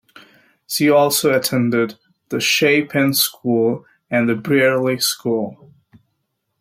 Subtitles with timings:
[0.65, 1.93] She also attended
[2.29, 5.71] The Chapin School and The Brearley School.